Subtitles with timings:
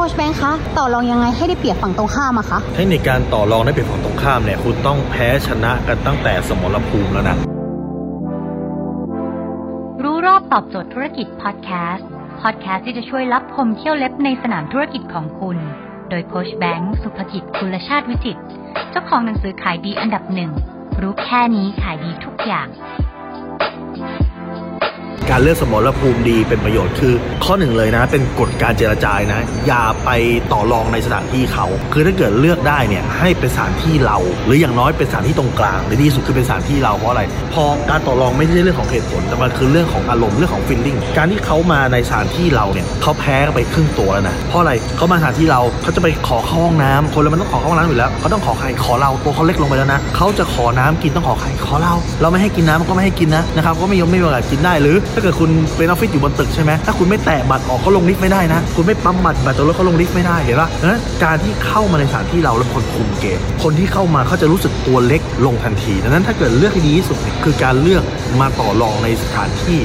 [0.00, 7.36] ค้ชแบงค์คะต่อรองยังไงให้ได้เปรียบฝั่งตรงข้ามอะคะเทคนิคการต่อรองได้เปรียบฝั่งตรงข้ามเนี่ยคุณต้องแพ้ชนะกันตั้งแต่สมรภูมิแล้วนะ
[10.02, 12.06] รู้รอบตอบโจทย์ธุรกิจพอดแคสต์
[12.40, 15.56] พอดแคสต์ที่จะช่วยรับพมเที่ยวเล็บในสนามธุรกิจของคุณ
[16.10, 18.42] โดยโคชแบงค์สุภกิจคุลชาติวิจิตร
[18.90, 20.50] เจ้าของหนังสือขายดีอันดับหนึ่ง
[21.00, 22.68] รู้แค่นี้ขายดีทุกอย่าง
[25.30, 30.10] การเลือกสมรภูมิดีเป็นประโยชน์คือ ข้อหนึ่งเลยนะ เป็นกฎการเจรจานะ อย่าไป
[30.52, 37.22] ต่อรองในสถานที่เขา คือถ้าเกิดเลือกได้เนี่ยให้เป็นสถานที่เรา หรืออย่างน้อยเป็นสถานที่ตรงกลางในที่สุดคือเป็นสถานที่เราเพราะอะไร
[37.54, 68.02] พอการต่อรองไม่ใช่เรื่องของเหตุผลแต่มันคือเรื่องของอารมณ์เรื่องของฟีลลิ่งการที่เขามาในสถานที่เราเนี่ยเขาแพ้ไปครึ่งตัวแล้วนะเพราะอะไรเขามาสถานที่เราเขาจะไปขอเข้าห้องน้ำคนเรามันต้องขอเข้าห้องน้ำอยู่แล้วเขาต้องขอใครขอเราตัวเขาเล็กลงไปแล้วนะเขาจะขอน้ำกินต้องขอใครขอเรา เราไม่ให้กินน้ำก็ไม่ให้กินนะนะครับก็ไม่ยอมไม่มีโอกาสกินได้หรือถ้าเกิดคุณเป็นออฟฟิศอยู่บนตึกใช่ไหมถ้าคุณไม่แตะบัตรออกก็ลงลิฟต์ไม่ได้นะ คุณไม่ปั๊มบัตรบัตรตัวรถเขาลงลิฟต์ไม่ได้เห็นปะดังนั้นการที่เข้ามาในสถานที่เราแล้วคนคุมเกม คนที่เข้ามาเขาจะรู้สึกตัวเล็กลงทันที ดังนั้นถ้าเกิดเลือกที่ดีที่สุดเนี่ยคือการเลือก
[68.40, 69.80] มาต่อรองในสถานที่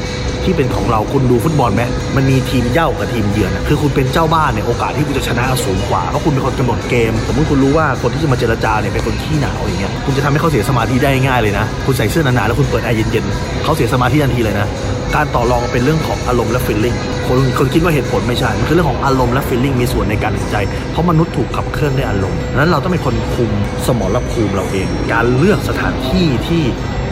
[0.46, 1.84] ที่เป็นของเราคุณดูฟุตบอลไหม
[2.16, 14.68] มันมีทีมเหย้ากับทีมเยือนนะคือคุณเป็นเจ้าบ้านเนี่ยโอกาสที่คุณจะชนะสูงกว่าเพราะคุณเป็นคนกำหนดเกมสมมติคุณรู้ว่าคนที่จะมาเจรจาเนี่ยเป็นคนขี้หนาวอย่างเงี้ยคุณจะทำให้เขาเสียสมาธิได้ง่ายเลยนะ คุณใส่เสื้อหนาๆแล้วคุณเปิดแอร์เย็นๆเขาเสียสมาธิทันทีเลยนะ
[15.16, 16.96] การต่อรองเป็นเรื่องของอารมณ์และฟีลลิ่ง
[17.28, 20.58] คนคนคิดว่าเหตุผลไม่ใช่ มันคือเรื่องของอารมณ์และฟีลลิ่งมีส่วนในการตัดสินใจ
[20.92, 23.52] เพราะมนุษย์ถูกขับเคลื่อนด้วยอารมณ์ดังนั้นเราต้องเป็นคนคุม
[23.88, 26.64] สมรภูมิเราเอง การเลือกสถานที่ที่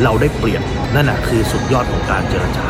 [0.04, 0.62] เราได้เปรียบ
[0.94, 2.66] นั่นแหะคือสุดยอดของการเจรจา